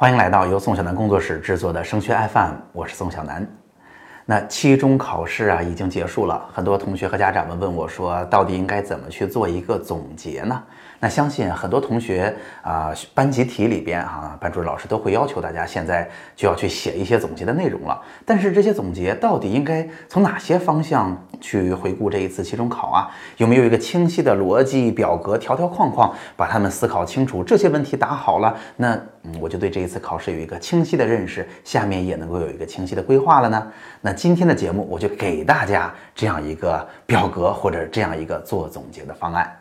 [0.00, 3.46] 欢迎来到由宋小南工作室制作的升学 FM，我是宋小南。
[4.24, 10.62] 那期中考试啊已经结束了，很多同学和家长们问我说，到底应该怎么去做一个总结呢？
[11.00, 12.32] 那相信很多同学
[12.62, 18.00] 啊，班级题里边啊，班主任老师都会要求大家现在就要去写一些总结的内容了。
[18.26, 23.10] 但是这些总结到底应该从哪些方向去回顾这一次期中考啊？
[23.38, 27.42] 有没有一个清晰的逻辑表格、条条框框，把他们思考清楚？
[27.42, 33.66] 这些问题答好了，那嗯，我就对这一次考试有一个清晰的认识，下面也能够有一个清晰的规划了呢。
[34.02, 39.59] 那今天的节目，我就给大家这样一个表格或者这样一个做总结的方案。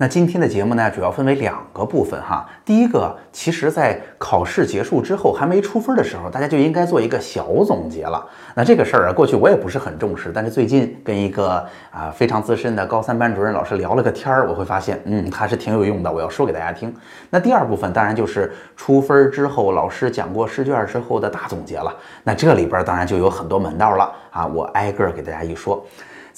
[0.00, 2.48] 那今天的节目呢，主要分为两个部分哈。
[2.64, 8.24] 第一个，其实，在考试结束之后还没出分的时候，大家就应该做一个小总结了。
[8.54, 16.12] 那这个事儿啊，过去我也不是很重视，但是最近跟一个啊非常资深的高三班主任老师聊了个天儿，我会发现，嗯，还是挺有用的。
[16.12, 16.94] 我要说给大家听。
[17.28, 21.92] 那第二部分当然就是出分之后，老师讲过试卷之后的大总结了。
[22.22, 25.84] 那这里边当然就有很多门道了啊，我挨个给大家一说。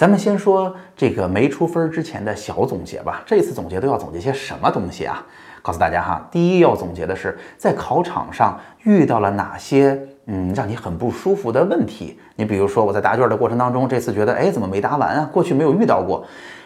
[0.00, 3.22] 咱们先说这个没出分之前的小总结吧。
[3.26, 5.22] 这次总结都要总结些什么东西啊？
[5.60, 12.18] 告诉大家哈，第一要总结的是在考场上遇到了哪些嗯让你很不舒服的问题。
[12.34, 15.28] 你比如说我在答卷的过程当中，这次觉得哎怎么没答完啊？
[15.30, 16.24] 过去没有遇到过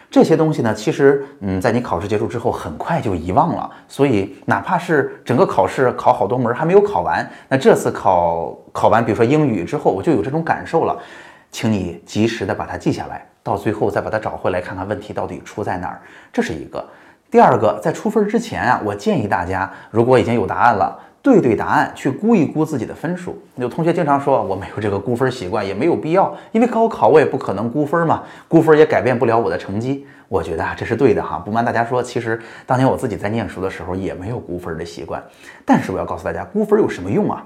[0.09, 0.73] 这些东西呢？
[0.73, 3.69] 其实嗯在你考试结束之后很快就遗忘了。
[3.89, 10.97] 所以哪怕是整个考试考好多门还没有考完，那这次考考完，比如说英语之后，我就有这种感受了。
[11.55, 16.01] 请你及时的把它记下来，到最后再把它找回来，看看问题到底出在哪儿。
[16.33, 16.85] 这是一个。
[17.31, 23.41] 第二个，在出分之前啊，我建议大家，如果已经有答案了，对对答案，去估一估自己的分数。
[23.55, 30.05] 有同学经常说，我没有这个估分习惯，也没有必要，因为高考我也不可能估分嘛，估分也改变不了我的成绩。
[30.27, 31.39] 我觉得啊，这是对的哈。
[31.39, 35.23] 不瞒大家说，其实当年我自己在念书的时候也没有估分的习惯。
[35.63, 37.41] 但是我要告诉大家，估分有什么用啊？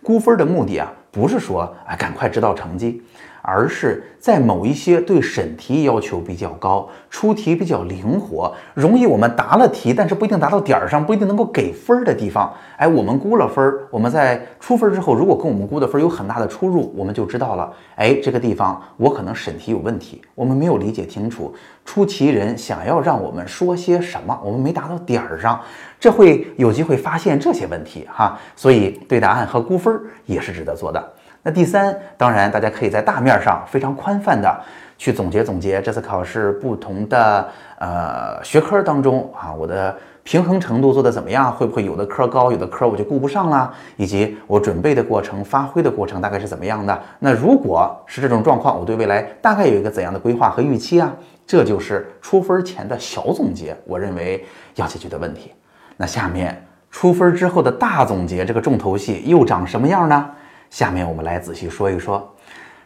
[0.00, 3.02] 估分的目的啊，不是说啊赶快知道成绩。
[3.50, 21.54] 而是在某一些对审题要求比较高、出题比较灵活、容易我们答了题，但是不一定答到点儿上，不一定能够给分儿的地方，哎，我们估了分儿，我们在出分之后，如果跟我们估的分有很大的出入，我们就知道了，哎，这个地方我可能审题有问题，我们没有理解清楚。
[21.86, 25.58] 出题人想要让我们说些什么，我们没答到点儿上，
[25.98, 31.12] 这会有机会发现这些问题哈，所以对答案和估分也是值得做的。
[31.48, 34.54] 那第三，当然大家可以在大面上非常宽泛的
[34.98, 37.48] 去总结总结这次考试不同的
[37.78, 41.50] 呃学科当中啊，我的平衡程度做的怎么样？
[41.50, 43.72] 会不会有的科高，有的科我就顾不上啦？
[43.96, 47.00] 以及我准备的过程、发挥的过程大概是怎么样的？
[47.18, 51.10] 那如果是这种状况，我对未来大概有一个怎样的规划和预期啊？
[51.46, 54.44] 这就是出分前的小总结，我认为
[54.74, 55.54] 要解决的问题。
[55.96, 60.30] 那下面出分之后的大总结，这个重头戏又长什么样呢？
[60.70, 62.34] 下面我们来仔细说一说。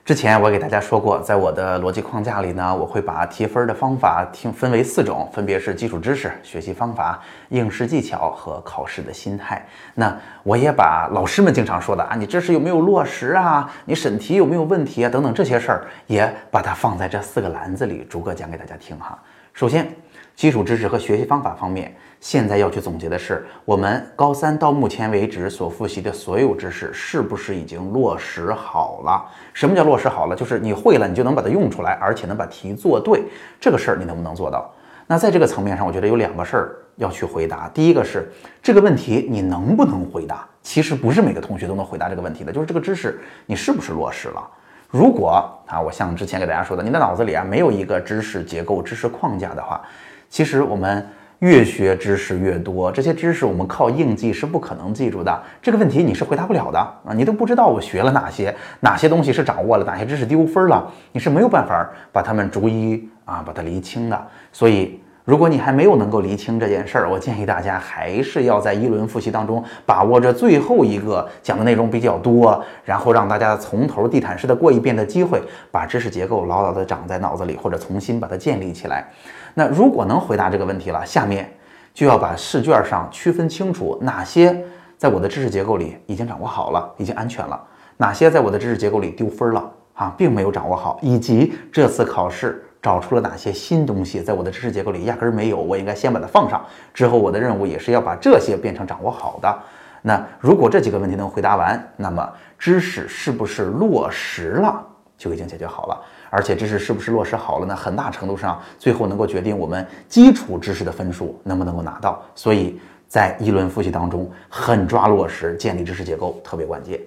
[0.04, 7.20] 之前我给大家说过，在我的逻辑框架里呢，我会把提分的方法听分为四种，分别是基础知识、学习方法、
[7.50, 9.64] 应试技巧和考试的心态。
[9.94, 10.12] 那
[10.42, 13.72] 我也把老师们经常说的啊，你知识有没有落实啊？
[13.84, 15.08] 你审题有没有问题啊？
[15.08, 19.16] 等等这些事儿，也把它放在这四个篮子里，逐个讲给大家听哈。
[19.52, 19.94] 首先。
[20.34, 29.22] 基础知识和学习方法方面，现在要去总结的是，我们高三到目前为止所复习的所有知识，是不是已经落实好了？
[29.52, 30.34] 什么叫落实好了？
[30.34, 33.22] 就是你会了，你就能把它用出来，而且能把题做对。
[33.60, 34.68] 这个事儿你能不能做到？
[35.06, 37.68] 那在这个层面上，我觉得有两个事儿要去回答。
[37.68, 38.32] 第一个是
[38.62, 40.48] 这个问题你能不能回答？
[40.62, 44.48] 其实不是每个同学都能回答这个问题的，就是这个知识你是不是落实了？
[44.92, 49.80] 如果啊，我像之前给大家说的，你的脑子里啊没有一个知识结构、知识框架的话。
[50.28, 51.08] 其实我们
[51.38, 55.42] 越学知识越多，这些知识我们靠硬记是不可能记住的。
[55.62, 57.14] 这个问题你是回答不了的啊！
[57.14, 64.26] 你都不知道我学了哪些，哪些东西是掌握了，哪些知识丢分了，你是没有办法把它们逐一啊把它理清的。
[64.52, 65.01] 所以。
[65.24, 75.40] 如果你还没有能够理清这件事儿，我建议大家还是要在一轮复习当中把握着最后一个讲的内容比较多，然后让大家从头地毯式的过一遍的机会，
[75.70, 79.08] 把知识结构牢牢的长在脑子里，或者重新把它建立起来。
[79.54, 81.48] 那如果能回答这个问题了，下面
[81.94, 84.60] 就要把试卷上区分清楚哪些
[84.96, 87.62] 在我的知识结构里已经掌握好了，已经安全了，
[87.96, 92.64] 哪些在我的知识结构里丢分了啊，并没有掌握好，以及这次考试。
[92.82, 96.60] 找出了哪些新东西，在我的知识结构里压根儿没有，我应该先把它放上。
[96.92, 99.58] 之后我的任务也是要把这些变成掌握好的。
[100.02, 104.84] 那如果这几个问题能回答完，那么知识是不是落实了
[105.16, 106.02] 就已经解决好了。
[106.28, 107.76] 而且知识是不是落实好了呢？
[107.76, 112.20] 很大程度上最后能够决定我们基础知识的分数能不能够拿到。
[112.34, 116.98] 所以在一轮复习当中狠抓落实，建立知识结构特别关键。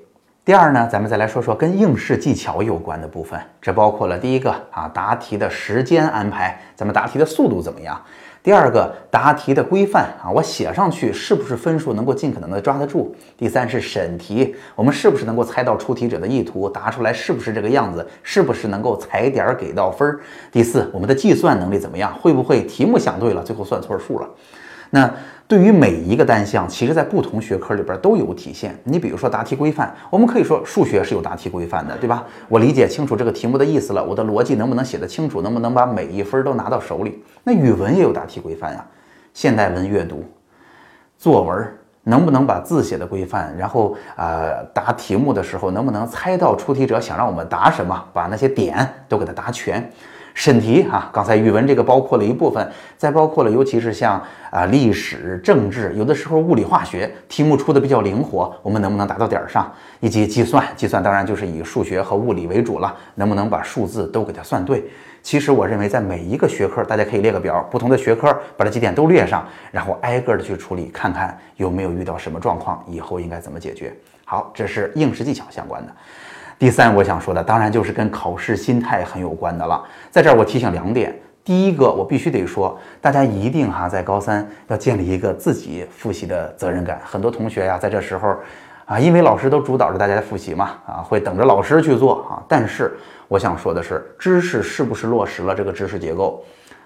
[0.45, 7.99] 第二呢，咱们再来说说跟应试技巧有关的部分，这包括了第一个啊，答题的时间安排，咱们答题的速度怎么样？
[8.43, 13.15] 第二个，答题的规范啊，我写上去是不是分数能够尽可能的抓得住？
[13.35, 18.07] 第三是审题，我们是不是能够猜到出题者的意图，答出来是不是这个样子？
[18.21, 20.19] 是不是能够踩点给到分儿？
[20.51, 22.13] 第四，我们的计算能力怎么样？
[22.21, 24.29] 会不会题目想对了，最后算错数了？
[24.95, 25.13] 那
[25.45, 28.73] 对于每一个单项，其实在不同学科里边都有体现。
[28.85, 32.23] 你比如说答题规范，我们可以说数学是有答题规范的，对吧？
[32.47, 37.21] 我理解清楚这个题目的意思了，我的逻辑能不能写得清楚，能不能把每一分都拿到手里？
[37.43, 38.85] 那语文也有答题规范呀，
[39.33, 40.23] 现代文阅读、
[41.17, 41.67] 作文
[42.05, 43.53] 能不能把字写的规范？
[43.57, 48.01] 然后呃，答题目的时候能不能猜到出题者想让我们答什么？
[48.13, 49.91] 把那些点都给它答全。
[50.33, 54.21] 审题啊，刚才语文这个包括了一部分，再包括了，尤其是像
[54.51, 59.71] 啊历史、政治，有的时候物理、化学题目出的比较灵活，我们能不能答到点儿上？
[60.01, 64.83] 以及计算，计算当然就是以数学和物理为主了，能不能把数字都给它算对？
[65.25, 73.91] 其实我认为，在每一个学科，大家可以列个表，不同的学科把这几点都列上，然后挨个的去处理，看看有没有遇到什么状况，以后应该怎么解决。
[74.23, 75.91] 好，这是应试技巧相关的。
[76.59, 79.83] 第三，我想说的当然就是跟考试心态很有关的了。
[80.11, 81.11] 在这儿，我提醒两点。
[81.43, 87.01] 第一个，我必须得说，大家一定哈在高三要建立一个自己复习的责任感。
[87.03, 88.35] 很多同学呀，在这时候
[88.85, 92.43] 啊，因为老师都主导着大家的复习嘛，啊，会等着老师去做啊。
[92.47, 92.95] 但是
[93.27, 96.43] 我想说的是，知识是不是落实了这个知识结构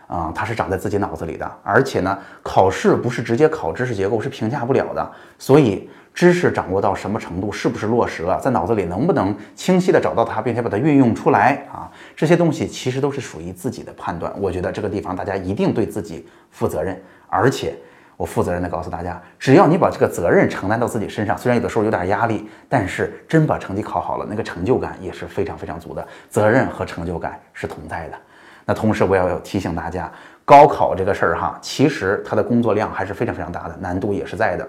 [0.08, 0.32] 啊？
[0.34, 1.52] 它是长在自己脑子里的。
[1.64, 5.12] 而且呢，考试不是直接考知识结构，是评价不了的。
[5.38, 5.90] 所以。
[6.12, 11.90] 知识掌握到什么程度，是不是落实了，在脑子里能不能清晰的找到它，并且把它运用出来啊？
[12.14, 14.34] 这些东西其实都是属于自己的判断。
[14.38, 17.00] 我觉得这个地方大家一定对自己负责任，
[17.30, 17.78] 而且
[18.20, 26.06] 我负责任的告诉大家，只要你把这个责任承担到自己身上，虽然有的时候有点压力，但是真把成绩考好了，那个成就感也是非常非常足的。
[26.28, 28.18] 责任和成就感是同在的。
[28.66, 30.12] 那同时我要要提醒大家，
[30.44, 34.68] 高考这个事儿哈，其实它的工作量还是非常非常大的，难度也是在的。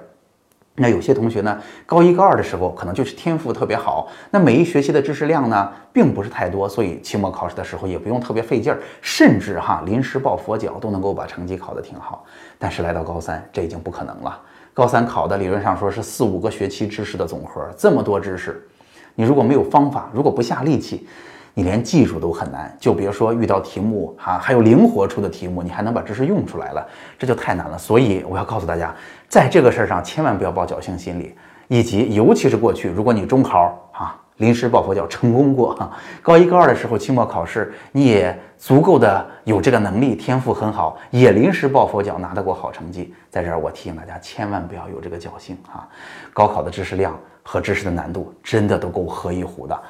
[0.80, 12.24] 那有些同学呢，高一高二的时候可能就是天赋特别好，那每一学期的知识量呢，并不是太多，所以期末考试的时候也不用特别费劲儿，甚至哈临时抱佛脚都能够把成绩考得挺好。
[12.58, 14.40] 但是来到高三，这已经不可能了。
[14.72, 18.66] 高三考的理论上说是四五个学期知识的总和，这么多知识，
[19.14, 21.06] 你如果没有方法，如果不下力气。
[21.52, 26.86] 你连记住都很难，就别说遇到题目哈，还有灵活出的题目，你还能把知识用出来了，
[27.18, 27.76] 这就太难了。
[27.76, 28.94] 所以我要告诉大家，
[29.30, 31.36] 在这个事儿上千万不要抱侥幸心理，
[31.68, 35.88] 以及尤其是过去，如果你中考啊临时抱佛脚成功过哈，
[36.20, 45.86] 高一高二的时候期末考试你也足够的有这个能力，天赋很好，也临时抱佛脚拿得过好成绩，在这儿我提醒大家，千万不要有这个侥幸啊！
[46.32, 49.80] 高考的知识量和知识的难度真的都够喝一壶的。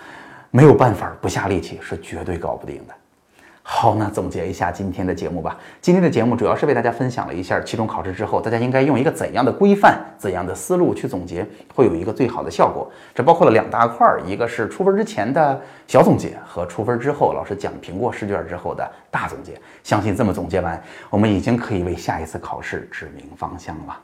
[0.50, 2.94] 没有办法不下力气是绝对搞不定的。
[3.72, 5.56] 好，那总结一下今天的节目吧。
[5.80, 12.90] 今天的节目主要是为大家分享了一下期中考试之后，大家应该用一个怎样的规范、怎样的思路去总结，会有一个最好的效果。
[13.14, 19.58] 这包括了两大块儿，一个是出分之前的小总结，和出分之后老师讲评过试卷之后的大总结。
[19.84, 23.96] 相信这么总结完，我们已经可以为下一次考试指明方向了。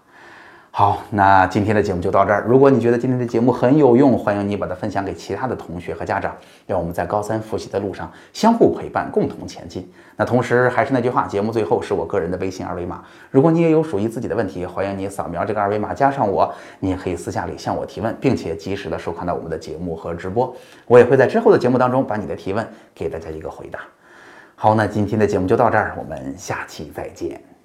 [0.79, 2.45] 好，那今天的节目就到这儿。
[2.47, 6.37] 如果你觉得今天的节目很有用，欢迎你把它分享给其他的同学和家长，
[6.67, 9.91] 让我们在高三复习的路上相互陪伴，共同前进。
[10.19, 13.03] 那同时还是那句话，节目最后是我个人的微信二维码。
[13.31, 20.55] 如果你也有属于自己的问题，欢迎你扫描这个二维码加上我，你也可以私下里向我提问，并且及时的收看到我们的节目和直播。
[20.87, 23.79] 我也会在之后的节目当中把你的提问给大家一个回答。
[24.55, 27.56] 好，那今天的节目就到这儿，我们下期再见。